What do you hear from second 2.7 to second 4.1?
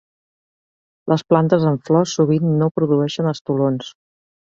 produeixen estolons.